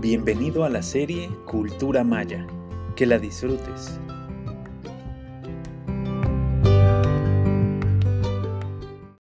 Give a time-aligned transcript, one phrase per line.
[0.00, 2.46] Bienvenido a la serie Cultura Maya.
[2.94, 3.98] Que la disfrutes.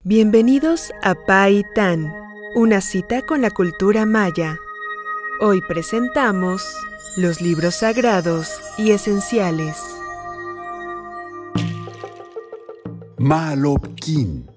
[0.02, 2.12] Bienvenidos a Pai Tan,
[2.56, 4.58] una cita con la cultura maya.
[5.40, 6.66] Hoy presentamos
[7.16, 9.80] los libros sagrados y esenciales.
[13.16, 14.50] Malopkin.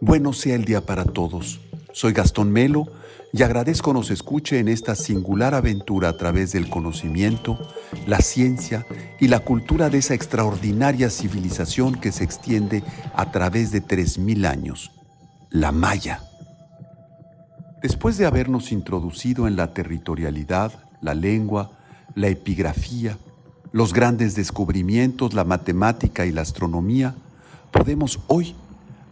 [0.00, 1.60] Bueno sea el día para todos.
[1.92, 2.88] Soy Gastón Melo
[3.32, 7.58] y agradezco nos escuche en esta singular aventura a través del conocimiento,
[8.06, 8.86] la ciencia
[9.20, 12.82] y la cultura de esa extraordinaria civilización que se extiende
[13.14, 14.92] a través de 3.000 años,
[15.50, 16.22] la Maya.
[17.82, 20.72] Después de habernos introducido en la territorialidad,
[21.02, 21.70] la lengua,
[22.14, 23.18] la epigrafía,
[23.72, 27.14] los grandes descubrimientos, la matemática y la astronomía,
[27.70, 28.56] podemos hoy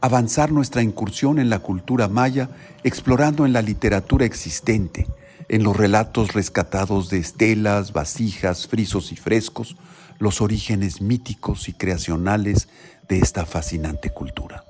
[0.01, 2.51] avanzar nuestra incursión en la cultura maya
[2.85, 5.07] explorando en la literatura existente,
[5.49, 9.77] en los relatos rescatados de estelas, vasijas, frisos y frescos,
[10.19, 12.69] los orígenes míticos y creacionales
[13.09, 14.65] de esta fascinante cultura.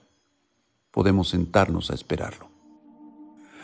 [0.90, 2.50] Podemos sentarnos a esperarlo.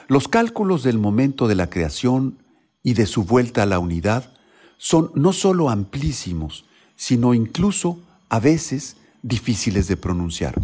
[0.08, 2.38] Los cálculos del momento de la creación
[2.82, 4.32] y de su vuelta a la unidad
[4.78, 6.64] son no solo amplísimos,
[6.96, 7.98] sino incluso,
[8.30, 10.54] a veces, difíciles de pronunciar.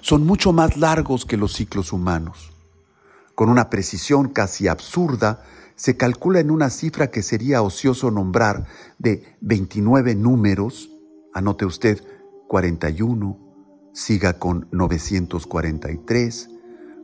[0.00, 2.51] Son mucho más largos que los ciclos humanos.
[3.34, 5.42] Con una precisión casi absurda,
[5.74, 8.66] se calcula en una cifra que sería ocioso nombrar
[8.98, 10.90] de 29 números,
[11.32, 12.02] anote usted
[12.48, 13.38] 41,
[13.92, 16.50] siga con 943,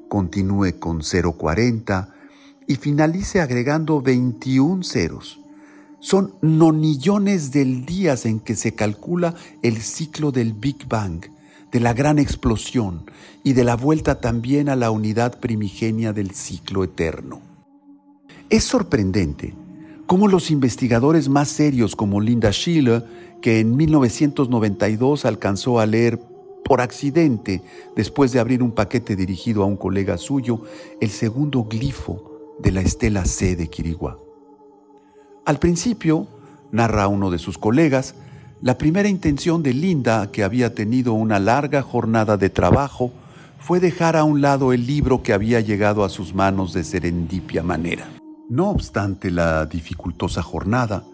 [0.09, 2.15] continúe con 040
[2.67, 5.41] y finalice agregando 21 ceros.
[6.00, 11.25] Son nonillones del días en que se calcula el ciclo del Big Bang,
[11.73, 13.11] de la gran explosión
[13.45, 17.41] y de la vuelta también a la unidad primigenia del ciclo eterno.
[18.51, 19.55] Es sorprendente
[20.06, 23.05] cómo los investigadores más serios como Linda Schiller,
[23.43, 26.19] que en 1992 alcanzó a leer
[26.65, 27.62] por accidente,
[27.97, 30.62] después de abrir un paquete dirigido a un colega suyo,
[31.00, 34.19] el segundo glifo de la estela C de Quiriguá.
[35.45, 36.27] Al principio,
[36.73, 38.15] narra uno de sus colegas,
[38.61, 43.13] la primera intención de Linda, que había tenido una larga jornada de trabajo,
[43.61, 47.63] fue dejar a un lado el libro que había llegado a sus manos de serendipia
[47.63, 48.09] manera.
[48.49, 51.05] No obstante la dificultosa jornada,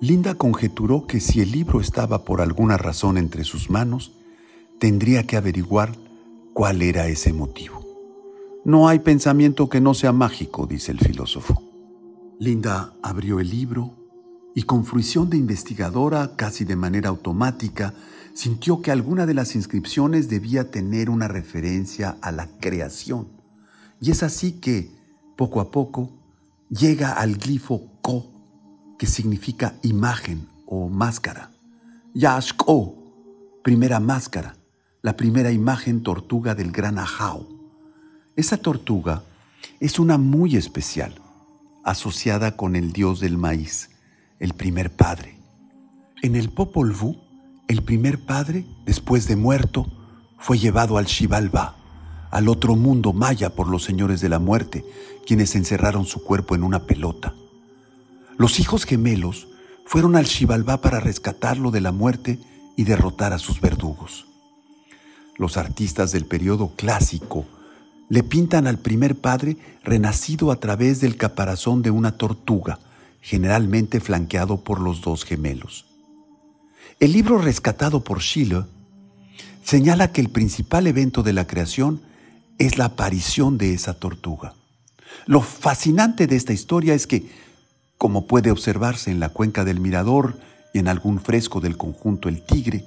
[0.00, 4.12] Linda conjeturó que si el libro estaba por alguna razón entre sus manos,
[4.78, 5.92] tendría que averiguar
[6.52, 7.86] cuál era ese motivo.
[8.64, 11.62] No hay pensamiento que no sea mágico, dice el filósofo.
[12.38, 14.01] Linda abrió el libro
[14.54, 17.94] y con fruición de investigadora, casi de manera automática,
[18.34, 23.28] sintió que alguna de las inscripciones debía tener una referencia a la creación.
[24.00, 24.90] Y es así que,
[25.36, 26.10] poco a poco,
[26.68, 28.30] llega al glifo Ko,
[28.98, 31.50] que significa imagen o máscara.
[32.14, 32.94] Yashko,
[33.62, 34.56] primera máscara,
[35.02, 37.48] la primera imagen tortuga del gran Ajao.
[38.36, 39.22] Esa tortuga
[39.80, 41.14] es una muy especial,
[41.84, 43.90] asociada con el dios del maíz,
[44.42, 45.38] el primer padre.
[46.20, 47.14] En el Popol Vuh,
[47.68, 49.86] el primer padre, después de muerto,
[50.36, 51.76] fue llevado al Xibalbá,
[52.32, 54.84] al otro mundo maya por los señores de la muerte,
[55.24, 57.34] quienes encerraron su cuerpo en una pelota.
[58.36, 59.46] Los hijos gemelos
[59.86, 62.40] fueron al Xibalbá para rescatarlo de la muerte
[62.76, 64.26] y derrotar a sus verdugos.
[65.36, 67.46] Los artistas del periodo clásico
[68.08, 72.80] le pintan al primer padre renacido a través del caparazón de una tortuga,
[73.22, 75.86] generalmente flanqueado por los dos gemelos.
[77.00, 78.64] El libro rescatado por Schiller
[79.64, 82.02] señala que el principal evento de la creación
[82.58, 84.54] es la aparición de esa tortuga.
[85.26, 87.30] Lo fascinante de esta historia es que,
[87.96, 90.38] como puede observarse en la cuenca del Mirador
[90.74, 92.84] y en algún fresco del conjunto El Tigre,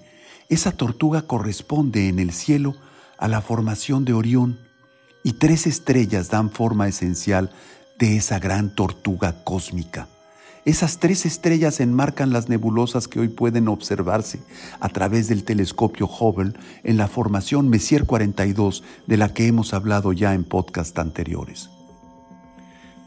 [0.50, 2.76] esa tortuga corresponde en el cielo
[3.18, 4.60] a la formación de Orión
[5.24, 7.52] y tres estrellas dan forma esencial
[7.98, 10.08] de esa gran tortuga cósmica.
[10.66, 14.40] Esas tres estrellas enmarcan las nebulosas que hoy pueden observarse
[14.80, 16.54] a través del telescopio Hubble
[16.84, 21.70] en la formación Messier 42 de la que hemos hablado ya en podcast anteriores.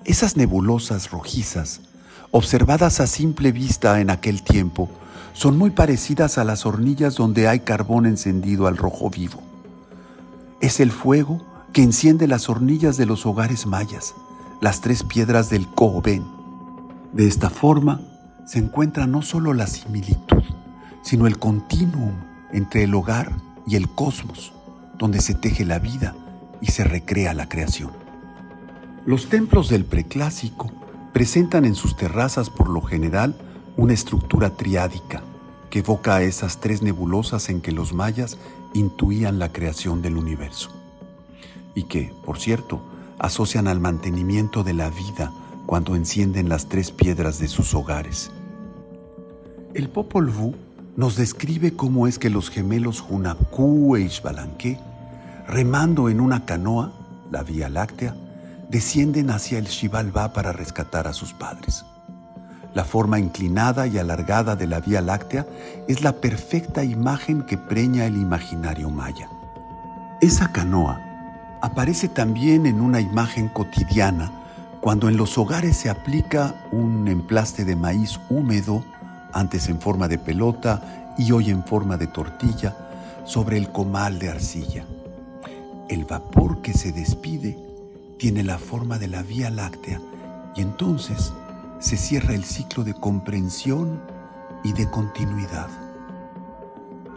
[0.05, 1.81] Esas nebulosas rojizas,
[2.31, 4.89] observadas a simple vista en aquel tiempo,
[5.33, 9.43] son muy parecidas a las hornillas donde hay carbón encendido al rojo vivo.
[10.61, 14.15] Es el fuego que enciende las hornillas de los hogares mayas,
[14.61, 16.38] las tres piedras del Cohoben
[17.13, 18.01] de esta forma
[18.47, 20.43] se encuentra no solo la similitud,
[21.03, 22.13] sino el continuum
[22.53, 23.33] entre el hogar
[23.67, 24.53] y el cosmos,
[24.97, 26.15] donde se teje la vida
[26.61, 27.91] y se recrea la creación.
[29.07, 30.71] Los templos del preclásico
[31.13, 33.37] presentan en sus terrazas por lo general
[33.77, 35.23] una estructura triádica
[35.71, 38.39] que evoca a esas tres nebulosas en que los mayas
[38.75, 40.71] intuían la creación del universo
[41.75, 42.81] y que, por cierto,
[43.19, 45.33] asocian al mantenimiento de la vida
[45.69, 48.31] cuando encienden las tres piedras de sus hogares.
[49.75, 50.55] El Popol Vuh
[50.97, 54.79] nos describe cómo es que los gemelos Hunabku e Ishbalanque,
[55.47, 56.95] remando en una canoa,
[57.31, 58.17] la Vía Láctea,
[58.71, 61.85] descienden hacia el Xibalbá para rescatar a sus padres.
[62.73, 65.47] La forma inclinada y alargada de la Vía Láctea
[65.87, 69.29] es la perfecta imagen que preña el imaginario maya.
[70.23, 70.99] Esa canoa
[71.61, 74.33] aparece también en una imagen cotidiana
[74.81, 78.85] cuando en los hogares se aplica un emplaste de maíz húmedo,
[79.33, 82.77] antes en forma de pelota y hoy en forma de tortilla,
[83.25, 84.85] sobre el comal de arcilla.
[85.89, 87.59] El vapor que se despide
[88.19, 90.01] tiene la forma de la Vía Láctea
[90.55, 91.33] y entonces
[91.81, 94.01] se cierra el ciclo de comprensión
[94.65, 95.69] y de continuidad.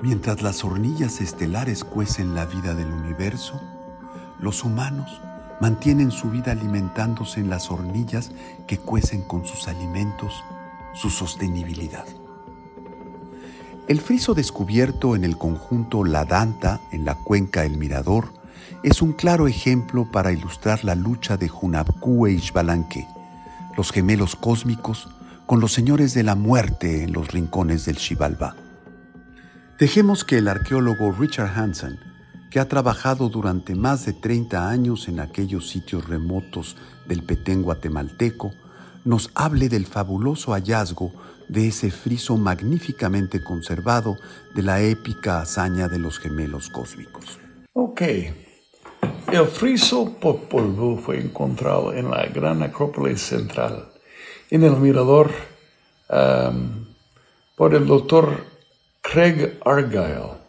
[0.01, 3.61] Mientras las hornillas estelares cuecen la vida del universo,
[4.39, 5.21] los humanos
[5.61, 8.31] mantienen su vida alimentándose en las hornillas
[8.67, 10.43] que cuecen con sus alimentos
[10.93, 12.05] su sostenibilidad.
[13.87, 18.33] El friso descubierto en el conjunto La Danta en la cuenca El Mirador
[18.83, 23.07] es un claro ejemplo para ilustrar la lucha de Hunabku e Ishbalanque,
[23.77, 25.09] los gemelos cósmicos,
[25.45, 28.55] con los señores de la muerte en los rincones del Xibalbá.
[29.77, 32.10] Dejemos que el arqueólogo Richard Hansen
[32.51, 36.75] que ha trabajado durante más de 30 años en aquellos sitios remotos
[37.07, 38.51] del Petén guatemalteco,
[39.05, 41.13] nos hable del fabuloso hallazgo
[41.47, 44.17] de ese friso magníficamente conservado
[44.53, 47.39] de la épica hazaña de los gemelos cósmicos.
[47.73, 48.01] Ok.
[49.31, 53.93] El friso Popol Vuh fue encontrado en la gran acrópolis central,
[54.49, 55.31] en el mirador
[56.09, 56.85] um,
[57.55, 58.45] por el doctor
[59.01, 60.40] Craig Argyle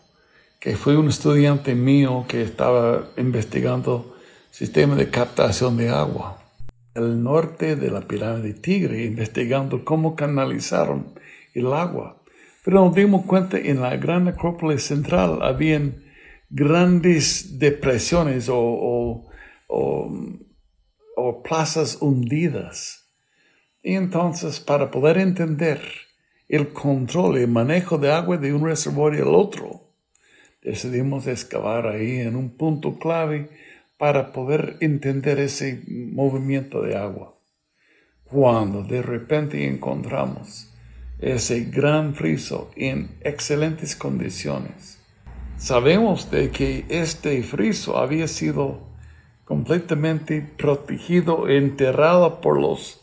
[0.62, 4.16] que fue un estudiante mío que estaba investigando
[4.52, 6.40] sistema de captación de agua.
[6.94, 11.18] El norte de la pirámide Tigre, investigando cómo canalizaron
[11.52, 12.22] el agua.
[12.64, 16.04] Pero nos dimos cuenta en la gran acrópolis central habían
[16.48, 19.26] grandes depresiones o,
[19.66, 23.12] o plazas hundidas.
[23.82, 25.82] Y entonces, para poder entender
[26.48, 29.91] el control y manejo de agua de un reservorio al otro,
[30.62, 33.50] decidimos excavar ahí en un punto clave
[33.98, 37.38] para poder entender ese movimiento de agua.
[38.24, 40.72] Cuando de repente encontramos
[41.18, 44.98] ese gran friso en excelentes condiciones,
[45.56, 48.80] sabemos de que este friso había sido
[49.44, 53.02] completamente protegido, enterrado por los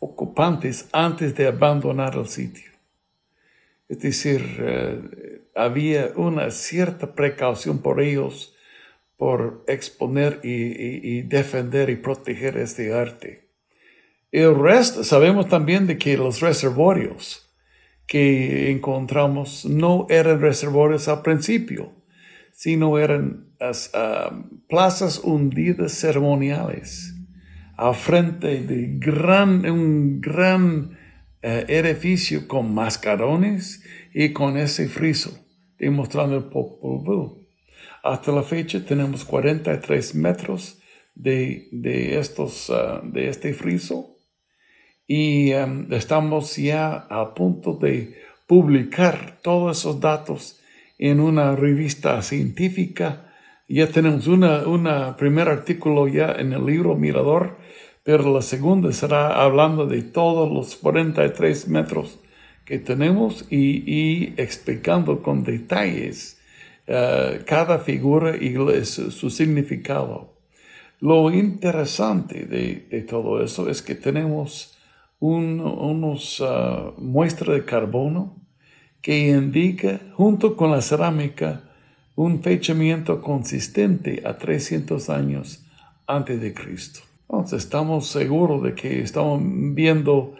[0.00, 2.73] ocupantes antes de abandonar el sitio.
[3.88, 8.54] Es decir, eh, había una cierta precaución por ellos
[9.16, 13.48] por exponer y, defender y proteger este arte.
[14.32, 17.54] El resto, sabemos también de que los reservorios
[18.06, 21.92] que encontramos no eran reservorios al principio,
[22.52, 27.14] sino eran ah, plazas hundidas ceremoniales
[27.76, 30.98] al frente de gran, un gran
[31.44, 33.84] eh, edificio con mascarones
[34.14, 35.44] y con ese friso
[35.78, 37.46] demostrando el Popol Vuh.
[38.02, 40.80] Hasta la fecha tenemos 43 metros
[41.14, 44.16] de, de estos, ah, de este friso
[45.06, 50.60] y em, estamos ya a punto de publicar todos esos datos
[50.98, 53.32] en una revista científica.
[53.68, 57.58] Ya tenemos una, una primer artículo ya en el libro Mirador,
[58.04, 62.20] pero la segunda será hablando de todos los 43 metros
[62.66, 66.38] que tenemos y, explicando con detalles
[66.86, 70.34] eh, cada figura y su, significado.
[71.00, 74.78] Lo interesante de, todo eso es que tenemos
[75.18, 78.36] unos uh, muestras de carbono
[79.00, 81.70] que indica, junto con la cerámica,
[82.14, 85.64] un fechamiento consistente a 300 años
[86.06, 87.00] antes de Cristo.
[87.34, 90.34] Entonces estamos seguros de que estamos viendo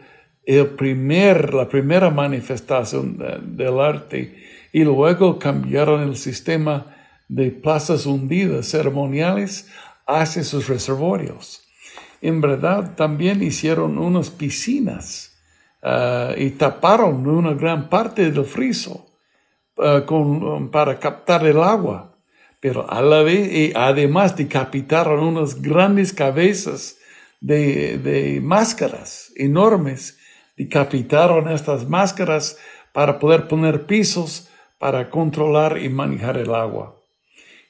[0.46, 3.18] el primer, la primera manifestación
[3.56, 4.36] del arte
[4.72, 6.94] y luego cambiaron el sistema
[7.28, 9.68] de plazas hundidas ceremoniales
[10.06, 11.66] hacia sus reservorios.
[12.20, 15.36] En verdad, también hicieron unas piscinas
[15.82, 19.06] uh, y taparon una gran parte del friso
[19.78, 22.13] uh, con, um, para captar el agua.
[22.64, 26.97] Pero a la vez, y además decapitaron unas grandes cabezas
[27.38, 30.18] de, de máscaras enormes
[30.56, 32.56] decapitaron estas máscaras
[32.94, 36.97] para poder poner pisos para controlar y manejar el agua.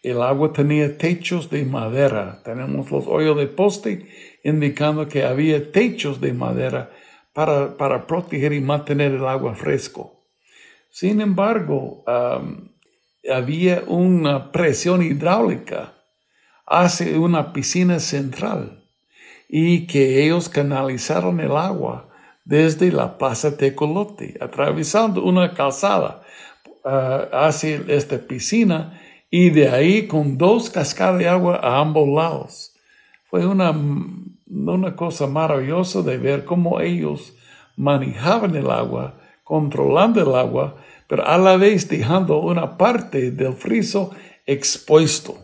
[0.05, 2.41] El agua tenía techos de madera.
[2.45, 4.07] Tenemos los hoyos de poste
[4.45, 6.93] indicando que había techos de madera
[7.33, 10.21] para, para proteger y mantener el agua fresco.
[10.89, 12.05] Sin embargo,
[13.33, 15.95] había una presión hidráulica
[16.67, 18.85] hacia una piscina central
[19.49, 22.09] y que ellos canalizaron el agua
[22.45, 26.23] desde la Plaza Tecolote, atravesando una calzada
[26.85, 29.01] uh, hacia esta piscina
[29.31, 32.75] y de ahí con dos cascadas de agua a ambos lados.
[33.31, 33.75] Fue una,
[34.47, 37.35] una cosa maravillosa de ver cómo ellos
[37.77, 40.77] manejaban el agua, controlando el agua,
[41.09, 44.11] pero a la vez dejando una parte del friso
[44.47, 45.39] expuesto.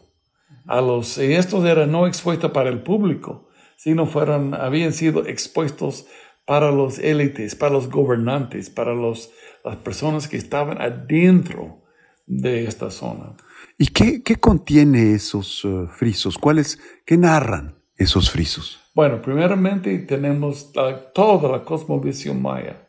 [0.67, 6.07] A los, y estos eran no expuestos para el público, sino fueron, habían sido expuestos
[6.47, 9.31] para los élites, para los gobernantes, para los,
[9.65, 11.83] las personas que estaban adentro
[12.27, 13.37] de esta zona.
[13.79, 16.39] ¿Y qué, qué contiene esos uh, frisos?
[16.39, 18.81] ¿Cuáles, qué narran esos frisos?
[18.95, 20.73] Bueno, primeramente tenemos
[21.15, 22.89] toda la cosmovisión maya.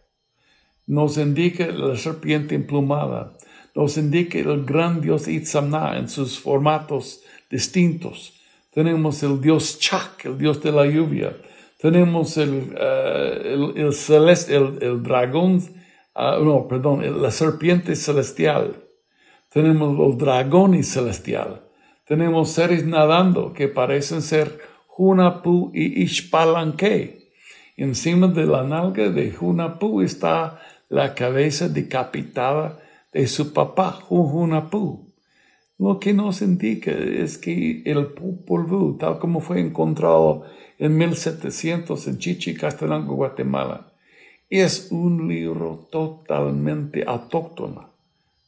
[0.92, 3.38] Nos indica la serpiente emplumada,
[3.74, 8.34] nos indica el gran dios Itzamna en sus formatos distintos.
[8.74, 11.34] Tenemos el dios Chak, el dios de la lluvia,
[11.80, 15.64] tenemos el, el, celeste, el, dragón,
[16.14, 18.76] uh, no, perdón, la serpiente celestial.
[19.50, 21.62] Tenemos los dragones celestial.
[22.06, 24.60] Tenemos seres nadando que parecen ser
[24.98, 27.32] Hunapu y Ishpalanque.
[27.78, 30.60] Encima de la nalga de Hunapu está
[30.92, 32.80] la cabeza decapitada
[33.14, 35.08] de su papá, Hunapu.
[35.80, 40.44] Lo que nos indica es que el Popol tal como fue encontrado
[40.78, 43.94] en 1700 en Chichicastenango, Guatemala.
[44.50, 47.94] Es un libro totalmente autóctono,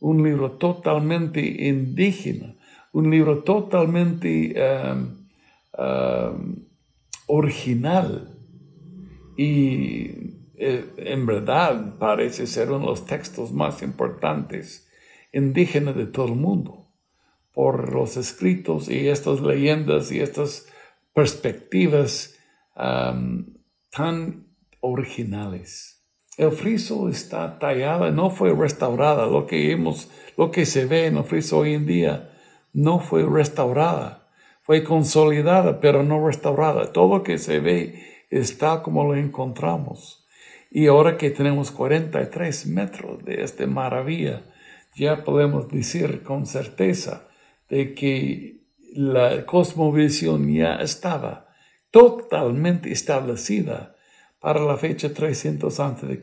[0.02, 2.56] un libro totalmente indígena,
[2.92, 5.28] un libro totalmente um,
[5.82, 6.56] um,
[7.28, 8.38] original
[9.38, 14.88] y eh, en verdad parece ser uno de los textos más importantes
[15.32, 16.88] indígenas de todo el mundo
[17.54, 20.68] por los escritos y estas leyendas y estas
[21.14, 22.36] perspectivas
[23.92, 24.48] tan
[24.80, 26.04] originales.
[26.36, 29.28] El friso está tallado, no fue restaurada.
[29.28, 32.32] Lo que hemos, lo que se ve en el friso hoy en día
[32.74, 34.30] no fue restaurada.
[34.64, 36.92] Fue consolidada, pero no restaurada.
[36.92, 40.23] Todo lo que se ve está como lo encontramos.
[40.76, 44.42] Y ahora que tenemos 43 metros de esta maravilla,
[44.96, 47.28] ya podemos decir con certeza
[47.70, 48.64] de que
[48.96, 51.48] la cosmovisión ya estaba
[51.92, 53.96] totalmente establecida
[54.40, 56.22] para la fecha 300 a.C.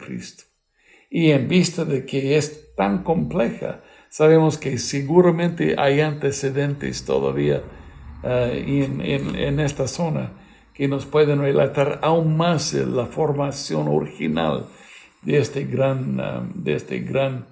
[1.10, 7.62] Y en vista de que es tan compleja, sabemos que seguramente hay antecedentes todavía
[8.24, 10.32] eh, en, esta zona
[10.80, 14.64] que nos pueden relatar aún más la formación original
[15.20, 17.48] de este gran, eh, de este gran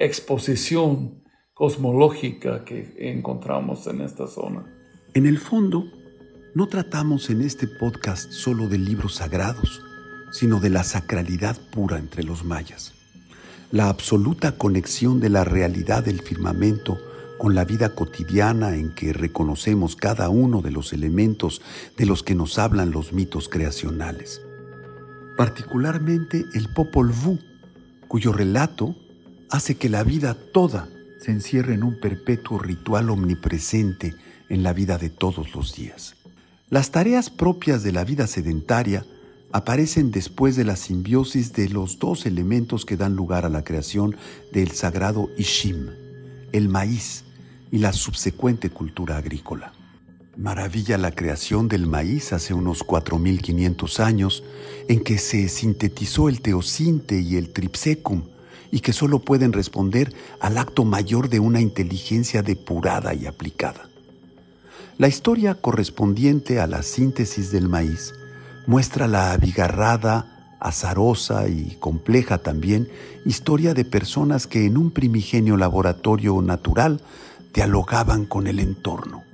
[0.00, 1.22] exposición
[1.54, 4.66] cosmológica que encontramos en esta zona.
[5.14, 5.84] En el fondo,
[6.56, 9.80] no tratamos en este podcast solo de libros sagrados,
[10.32, 12.94] sino de la sacralidad pura entre los mayas,
[13.70, 16.98] la absoluta conexión de la realidad del firmamento
[17.42, 21.60] con la vida cotidiana en que reconocemos cada uno de los elementos
[21.96, 24.42] de los que nos hablan los mitos creacionales.
[25.36, 27.40] Particularmente el Popol Vuh,
[28.06, 28.94] cuyo relato
[29.50, 34.14] hace que la vida toda se encierre en un perpetuo ritual omnipresente
[34.48, 36.14] en la vida de todos los días.
[36.70, 39.04] Las tareas propias de la vida sedentaria
[39.50, 44.14] aparecen después de la simbiosis de los dos elementos que dan lugar a la creación
[44.52, 45.88] del sagrado Ishim,
[46.52, 47.24] el maíz
[47.72, 49.72] y la subsecuente cultura agrícola.
[50.36, 54.44] Maravilla la creación del maíz hace unos 4.500 años,
[54.88, 58.24] en que se sintetizó el teocinte y el tripsecum,
[58.70, 63.88] y que solo pueden responder al acto mayor de una inteligencia depurada y aplicada.
[64.98, 68.12] La historia correspondiente a la síntesis del maíz
[68.66, 72.88] muestra la abigarrada, azarosa y compleja también
[73.24, 77.00] historia de personas que en un primigenio laboratorio natural
[77.52, 79.24] dialogaban con el entorno.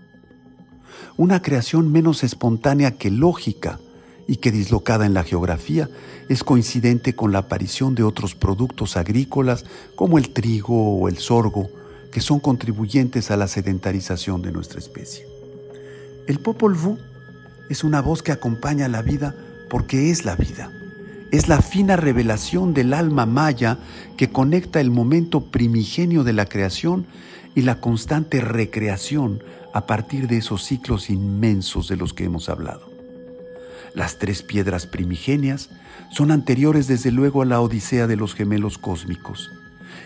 [1.16, 3.80] Una creación menos espontánea que lógica
[4.26, 5.88] y que dislocada en la geografía
[6.28, 9.64] es coincidente con la aparición de otros productos agrícolas
[9.96, 11.70] como el trigo o el sorgo,
[12.12, 15.26] que son contribuyentes a la sedentarización de nuestra especie.
[16.26, 16.98] El Popol Vuh
[17.70, 19.34] es una voz que acompaña la vida
[19.70, 20.70] porque es la vida.
[21.30, 23.78] Es la fina revelación del alma maya
[24.16, 27.06] que conecta el momento primigenio de la creación
[27.58, 29.42] y la constante recreación
[29.74, 32.88] a partir de esos ciclos inmensos de los que hemos hablado.
[33.94, 35.68] Las tres piedras primigenias
[36.08, 39.50] son anteriores desde luego a la Odisea de los gemelos cósmicos.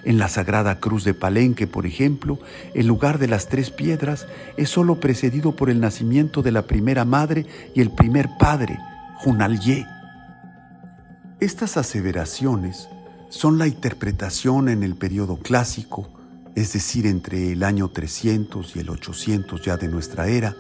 [0.02, 2.38] En la Sagrada Cruz de Palenque, por ejemplo,
[2.72, 7.04] el lugar de las tres piedras es sólo precedido por el nacimiento de la primera
[7.04, 7.44] madre
[7.74, 8.78] y el primer padre,
[9.16, 9.86] Junalye.
[11.38, 12.88] Estas aseveraciones
[13.28, 16.08] son la interpretación en el periodo clásico
[16.54, 20.54] es decir, entre el año 300 y el 800 ya de nuestra era,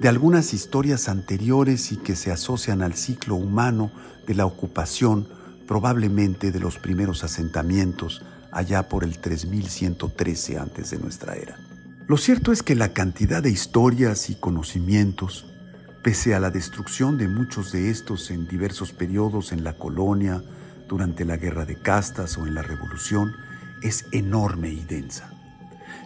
[0.00, 3.90] de algunas historias anteriores y que se asocian al ciclo humano
[4.26, 5.28] de la ocupación,
[5.66, 11.58] probablemente de los primeros asentamientos allá por el 3113 antes de nuestra era.
[12.06, 15.46] Lo cierto es que la cantidad de historias y conocimientos,
[16.02, 20.42] pese a la destrucción de muchos de estos en diversos periodos en la colonia,
[20.88, 23.34] durante la guerra de castas o en la revolución,
[23.84, 25.30] es enorme y densa.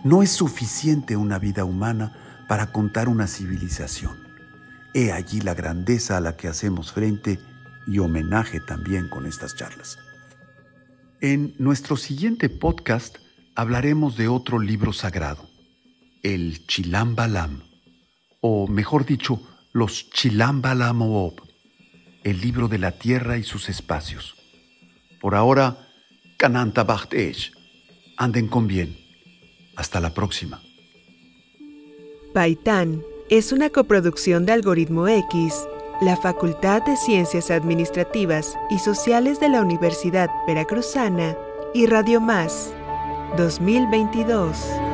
[0.04, 4.16] No es suficiente una vida humana para contar una civilización.
[4.94, 7.38] He allí la grandeza a la que hacemos frente
[7.86, 9.98] y homenaje también con estas charlas.
[11.20, 13.18] En nuestro siguiente podcast
[13.54, 15.48] hablaremos de otro libro sagrado,
[16.22, 17.62] el Chilam Balam,
[18.40, 19.40] o mejor dicho,
[19.72, 20.62] los Chilam
[20.94, 21.42] Moob,
[22.24, 24.36] el libro de la tierra y sus espacios.
[25.20, 25.88] Por ahora,
[26.36, 27.57] Kananta Bachtesh.
[28.18, 28.96] Anden con bien.
[29.76, 30.60] Hasta la próxima.
[32.34, 35.54] Paitán es una coproducción de Algoritmo X,
[36.02, 41.36] la Facultad de Ciencias Administrativas y Sociales de la Universidad Veracruzana
[41.72, 42.72] y Radio Más
[43.36, 44.87] 2022.